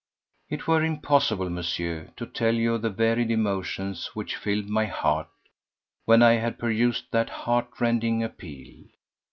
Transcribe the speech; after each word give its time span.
It 0.49 0.65
were 0.67 0.83
impossible, 0.83 1.51
Monsieur, 1.51 2.09
to 2.17 2.25
tell 2.25 2.55
you 2.55 2.73
of 2.73 2.81
the 2.81 2.89
varied 2.89 3.29
emotions 3.29 4.09
which 4.15 4.35
filled 4.35 4.67
my 4.67 4.87
heart 4.87 5.27
when 6.05 6.23
I 6.23 6.33
had 6.37 6.57
perused 6.57 7.05
that 7.11 7.29
heart 7.29 7.67
rending 7.79 8.23
appeal. 8.23 8.85